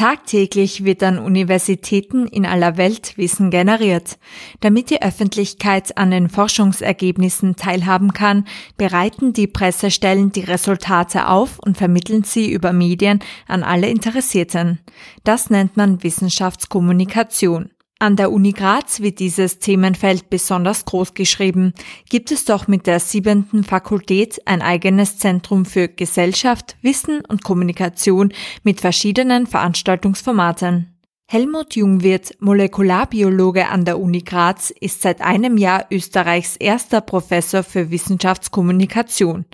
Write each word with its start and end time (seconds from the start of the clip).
Tagtäglich 0.00 0.82
wird 0.82 1.02
an 1.02 1.18
Universitäten 1.18 2.26
in 2.26 2.46
aller 2.46 2.78
Welt 2.78 3.18
Wissen 3.18 3.50
generiert. 3.50 4.18
Damit 4.60 4.88
die 4.88 5.02
Öffentlichkeit 5.02 5.98
an 5.98 6.10
den 6.10 6.30
Forschungsergebnissen 6.30 7.56
teilhaben 7.56 8.14
kann, 8.14 8.46
bereiten 8.78 9.34
die 9.34 9.46
Pressestellen 9.46 10.32
die 10.32 10.40
Resultate 10.40 11.28
auf 11.28 11.58
und 11.58 11.76
vermitteln 11.76 12.24
sie 12.24 12.50
über 12.50 12.72
Medien 12.72 13.18
an 13.46 13.62
alle 13.62 13.90
Interessierten. 13.90 14.80
Das 15.22 15.50
nennt 15.50 15.76
man 15.76 16.02
Wissenschaftskommunikation. 16.02 17.68
An 18.02 18.16
der 18.16 18.32
Uni 18.32 18.52
Graz 18.52 19.00
wird 19.00 19.18
dieses 19.18 19.58
Themenfeld 19.58 20.30
besonders 20.30 20.86
groß 20.86 21.12
geschrieben, 21.12 21.74
gibt 22.08 22.32
es 22.32 22.46
doch 22.46 22.66
mit 22.66 22.86
der 22.86 22.98
siebenten 22.98 23.62
Fakultät 23.62 24.40
ein 24.46 24.62
eigenes 24.62 25.18
Zentrum 25.18 25.66
für 25.66 25.86
Gesellschaft, 25.86 26.78
Wissen 26.80 27.20
und 27.28 27.44
Kommunikation 27.44 28.32
mit 28.62 28.80
verschiedenen 28.80 29.46
Veranstaltungsformaten. 29.46 30.96
Helmut 31.26 31.76
Jungwirth, 31.76 32.34
Molekularbiologe 32.40 33.68
an 33.68 33.84
der 33.84 34.00
Uni 34.00 34.22
Graz, 34.22 34.70
ist 34.70 35.02
seit 35.02 35.20
einem 35.20 35.58
Jahr 35.58 35.84
Österreichs 35.90 36.56
erster 36.56 37.02
Professor 37.02 37.62
für 37.62 37.90
Wissenschaftskommunikation. 37.90 39.44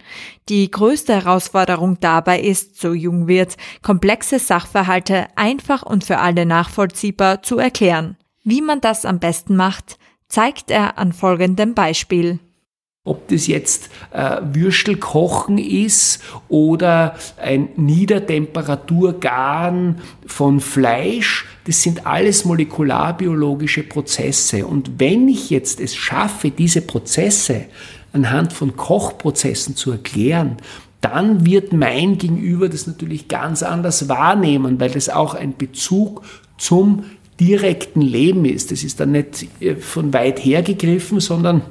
Die 0.49 0.71
größte 0.71 1.15
Herausforderung 1.17 1.99
dabei 1.99 2.41
ist, 2.41 2.81
so 2.81 2.93
Jungwirth, 2.93 3.57
komplexe 3.83 4.39
Sachverhalte 4.39 5.27
einfach 5.35 5.83
und 5.83 6.05
für 6.05 6.19
alle 6.19 6.47
nachvollziehbar 6.47 7.43
zu 7.43 7.59
erklären. 7.59 8.17
Wie 8.49 8.63
man 8.63 8.81
das 8.81 9.05
am 9.05 9.19
besten 9.19 9.57
macht, 9.57 9.99
zeigt 10.29 10.71
er 10.71 10.99
an 10.99 11.13
folgendem 11.13 11.75
Beispiel. 11.75 12.39
Ob 13.03 13.27
das 13.27 13.49
jetzt 13.49 13.91
äh, 14.13 14.41
Würstelkochen 14.53 15.59
ist 15.59 16.23
oder 16.49 17.17
ein 17.43 17.71
Niedertemperaturgaren 17.75 20.01
von 20.29 20.61
Fleisch, 20.61 21.45
das 21.65 21.83
sind 21.83 22.07
alles 22.07 22.45
molekularbiologische 22.45 23.83
Prozesse. 23.83 24.65
Und 24.65 25.01
wenn 25.01 25.27
ich 25.27 25.51
jetzt 25.51 25.81
es 25.81 25.97
schaffe, 25.97 26.53
diese 26.53 26.83
Prozesse 26.83 27.65
anhand 28.13 28.53
von 28.53 28.77
Kochprozessen 28.77 29.75
zu 29.75 29.91
erklären, 29.91 30.59
dann 31.01 31.45
wird 31.45 31.73
mein 31.73 32.17
Gegenüber 32.17 32.69
das 32.69 32.87
natürlich 32.87 33.27
ganz 33.27 33.65
anders 33.65 34.09
wahrnehmen, 34.09 34.79
weil 34.79 34.91
das 34.91 35.09
auch 35.09 35.35
ein 35.35 35.57
Bezug 35.57 36.23
zum 36.59 37.07
direkten 37.41 38.01
Leben 38.01 38.45
ist. 38.45 38.71
Das 38.73 38.83
ist 38.85 39.01
dann 39.01 39.13
nicht 39.13 39.47
äh, 39.61 39.77
von 39.77 40.13
weit 40.13 40.45
her 40.45 40.63
gegriffen, 40.63 41.21
sondern 41.21 41.63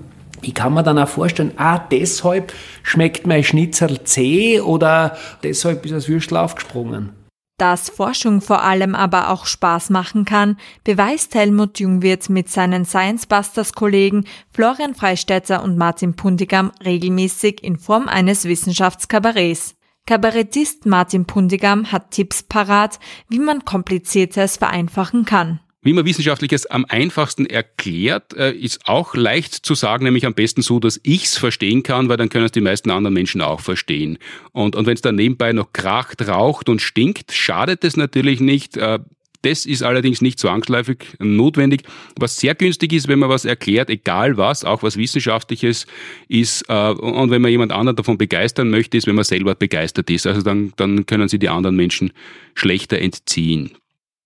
ich 0.41 0.53
kann 0.53 0.73
mir 0.73 0.83
dann 0.83 0.99
auch 0.99 1.07
vorstellen, 1.07 1.53
ah, 1.57 1.79
deshalb 1.79 2.53
schmeckt 2.83 3.25
mein 3.25 3.43
Schnitzel 3.43 4.03
zäh 4.03 4.59
oder 4.61 5.17
deshalb 5.43 5.85
ist 5.85 5.91
das 5.91 6.07
Würstel 6.07 6.37
aufgesprungen. 6.37 7.11
Dass 7.57 7.89
Forschung 7.89 8.41
vor 8.41 8.63
allem 8.63 8.95
aber 8.95 9.29
auch 9.29 9.45
Spaß 9.45 9.89
machen 9.89 10.25
kann, 10.25 10.57
beweist 10.83 11.35
Helmut 11.35 11.79
Jungwirth 11.79 12.29
mit 12.29 12.49
seinen 12.49 12.83
Science 12.83 13.27
Busters 13.27 13.71
Kollegen 13.71 14.25
Florian 14.51 14.93
Freistetter 14.93 15.63
und 15.63 15.77
Martin 15.77 16.17
Pundigam 16.17 16.71
regelmäßig 16.83 17.63
in 17.63 17.77
Form 17.77 18.09
eines 18.09 18.43
Wissenschaftskabarets. 18.43 19.74
Kabarettist 20.07 20.85
Martin 20.85 21.25
Pundigam 21.25 21.91
hat 21.91 22.11
Tipps 22.11 22.43
parat, 22.43 22.99
wie 23.27 23.39
man 23.39 23.65
Kompliziertes 23.65 24.57
vereinfachen 24.57 25.25
kann. 25.25 25.59
Wie 25.81 25.93
man 25.93 26.05
Wissenschaftliches 26.05 26.67
am 26.67 26.85
einfachsten 26.89 27.45
erklärt, 27.45 28.33
äh, 28.35 28.51
ist 28.51 28.87
auch 28.87 29.15
leicht 29.15 29.53
zu 29.53 29.75
sagen, 29.75 30.03
nämlich 30.03 30.25
am 30.25 30.33
besten 30.33 30.61
so, 30.61 30.79
dass 30.79 30.99
ich's 31.03 31.37
verstehen 31.37 31.83
kann, 31.83 32.09
weil 32.09 32.17
dann 32.17 32.29
können 32.29 32.45
es 32.45 32.51
die 32.51 32.61
meisten 32.61 32.91
anderen 32.91 33.13
Menschen 33.13 33.41
auch 33.41 33.61
verstehen. 33.61 34.17
Und, 34.51 34.75
und 34.75 34.85
wenn 34.85 34.95
es 34.95 35.01
dann 35.01 35.15
nebenbei 35.15 35.53
noch 35.53 35.73
kracht, 35.73 36.27
raucht 36.27 36.69
und 36.69 36.81
stinkt, 36.81 37.31
schadet 37.31 37.83
es 37.83 37.97
natürlich 37.97 38.39
nicht. 38.39 38.77
Äh, 38.77 38.99
das 39.45 39.65
ist 39.65 39.83
allerdings 39.83 40.21
nicht 40.21 40.39
zwangsläufig 40.39 41.15
notwendig. 41.19 41.83
Was 42.19 42.37
sehr 42.37 42.55
günstig 42.55 42.93
ist, 42.93 43.07
wenn 43.07 43.19
man 43.19 43.29
was 43.29 43.45
erklärt, 43.45 43.89
egal 43.89 44.37
was, 44.37 44.65
auch 44.65 44.81
was 44.83 44.97
Wissenschaftliches 44.97 45.85
ist, 46.27 46.65
äh, 46.67 46.89
und 46.89 47.29
wenn 47.29 47.41
man 47.41 47.51
jemand 47.51 47.71
anderen 47.71 47.95
davon 47.95 48.17
begeistern 48.17 48.69
möchte, 48.69 48.97
ist, 48.97 49.07
wenn 49.07 49.15
man 49.15 49.23
selber 49.23 49.55
begeistert 49.55 50.09
ist. 50.09 50.25
Also 50.25 50.41
dann, 50.41 50.73
dann 50.77 51.05
können 51.05 51.29
sie 51.29 51.39
die 51.39 51.49
anderen 51.49 51.75
Menschen 51.75 52.11
schlechter 52.55 52.99
entziehen. 52.99 53.71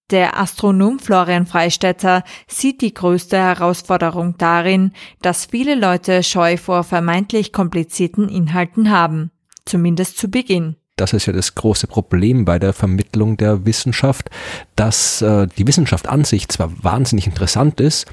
Der 0.09 0.40
Astronom 0.40 0.97
Florian 0.97 1.46
Freistetter 1.46 2.24
sieht 2.47 2.81
die 2.81 2.94
größte 2.94 3.38
Herausforderung 3.38 4.35
darin, 4.38 4.94
dass 5.22 5.46
viele 5.46 5.75
Leute 5.75 6.24
Scheu 6.24 6.58
vor 6.58 6.84
vermeintlich 6.84 7.53
komplizierten 7.53 8.28
Inhalten 8.28 8.90
haben. 8.90 9.29
Zumindest 9.66 10.18
zu 10.18 10.31
Beginn 10.31 10.78
das 10.99 11.13
ist 11.13 11.25
ja 11.25 11.33
das 11.33 11.55
große 11.55 11.87
Problem 11.87 12.45
bei 12.45 12.59
der 12.59 12.73
Vermittlung 12.73 13.37
der 13.37 13.65
Wissenschaft, 13.65 14.29
dass 14.75 15.21
äh, 15.21 15.47
die 15.57 15.65
Wissenschaft 15.65 16.09
an 16.09 16.25
sich 16.25 16.49
zwar 16.49 16.71
wahnsinnig 16.83 17.25
interessant 17.25 17.79
ist, 17.79 18.05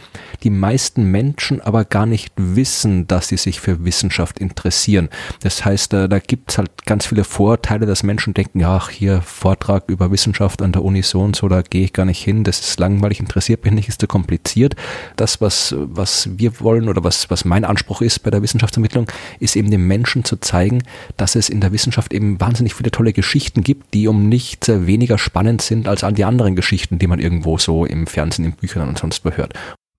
die 0.43 0.51
meisten 0.51 1.11
Menschen 1.11 1.61
aber 1.61 1.85
gar 1.85 2.07
nicht 2.07 2.33
wissen, 2.37 3.09
dass 3.09 3.29
sie 3.29 3.37
sich 3.37 3.61
für 3.61 3.85
Wissenschaft 3.85 4.39
interessieren. 4.39 5.09
Das 5.41 5.65
heißt, 5.65 5.95
äh, 5.95 6.09
da 6.09 6.19
gibt 6.21 6.53
es 6.53 6.59
halt 6.59 6.87
ganz 6.87 7.07
viele 7.07 7.25
Vorteile, 7.25 7.87
dass 7.87 8.05
Menschen 8.05 8.35
denken, 8.35 8.63
ach, 8.65 8.91
hier 8.91 9.21
Vortrag 9.21 9.85
über 9.89 10.13
Wissenschaft 10.13 10.63
an 10.63 10.73
der 10.73 10.85
Uni 10.85 11.03
so 11.03 11.23
und 11.23 11.35
so, 11.35 11.49
da 11.49 11.63
gehe 11.63 11.85
ich 11.85 11.93
gar 11.93 12.05
nicht 12.05 12.23
hin, 12.23 12.45
das 12.45 12.61
ist 12.61 12.79
langweilig, 12.79 13.19
interessiert 13.19 13.65
mich 13.65 13.75
nicht, 13.75 13.89
ist 13.89 14.01
zu 14.01 14.07
kompliziert. 14.07 14.77
Das, 15.17 15.41
was, 15.41 15.75
was 15.77 16.29
wir 16.37 16.61
wollen 16.61 16.89
oder 16.89 17.03
was, 17.03 17.31
was 17.31 17.45
mein 17.45 17.65
Anspruch 17.65 18.01
ist 18.01 18.23
bei 18.23 18.31
der 18.31 18.43
Wissenschaftsvermittlung, 18.43 19.07
ist 19.41 19.57
eben 19.57 19.71
den 19.71 19.87
Menschen 19.87 20.25
zu 20.25 20.37
zeigen, 20.37 20.83
dass 21.17 21.35
es 21.35 21.49
in 21.49 21.61
der 21.61 21.73
Wissenschaft 21.73 22.13
eben 22.13 22.41
wahnsinnig 22.41 22.76
viele 22.77 22.91
tolle 22.91 23.13
Geschichten 23.13 23.63
gibt, 23.63 23.95
die 23.95 24.09
um 24.09 24.29
nicht 24.29 24.69
weniger 24.69 25.19
spannend 25.19 25.63
sind 25.63 25.89
als 25.89 26.05
all 26.05 26.13
die 26.13 26.25
anderen 26.25 26.57
Geschichten, 26.57 26.99
die 26.99 27.07
man 27.07 27.19
irgendwo 27.19 27.59
so 27.59 27.85
im 27.85 28.07
Fernsehen, 28.07 28.45
in 28.45 28.53
Büchern 28.53 28.89
und 28.89 28.99
sonst 28.99 29.25
wo 29.25 29.31
hört. 29.31 29.55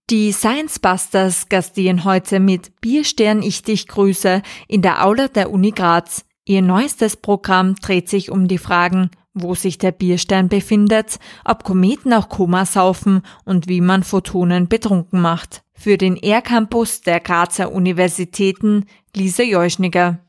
Die 0.09 0.31
Science 0.31 0.79
Busters 0.79 1.49
gastieren 1.49 2.05
heute 2.05 2.39
mit 2.39 2.79
Bierstern 2.79 3.41
ich 3.41 3.63
dich 3.63 3.89
grüße 3.89 4.41
in 4.69 4.81
der 4.81 5.05
Aula 5.05 5.27
der 5.27 5.51
Uni 5.51 5.71
Graz. 5.71 6.23
Ihr 6.45 6.61
neuestes 6.61 7.17
Programm 7.17 7.75
dreht 7.75 8.07
sich 8.07 8.31
um 8.31 8.47
die 8.47 8.57
Fragen, 8.57 9.09
wo 9.33 9.53
sich 9.53 9.77
der 9.77 9.91
Bierstern 9.91 10.47
befindet, 10.47 11.19
ob 11.43 11.65
Kometen 11.65 12.13
auch 12.13 12.29
Koma 12.29 12.65
saufen 12.65 13.21
und 13.43 13.67
wie 13.67 13.81
man 13.81 14.03
Photonen 14.03 14.69
betrunken 14.69 15.19
macht. 15.19 15.63
Für 15.73 15.97
den 15.97 16.15
R-Campus 16.15 17.01
der 17.01 17.19
Grazer 17.19 17.73
Universitäten 17.73 18.85
Lisa 19.13 19.43
Jeuschniger. 19.43 20.19